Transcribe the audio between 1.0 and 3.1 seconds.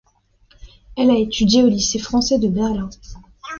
a étudié au Lycée français de Berlin.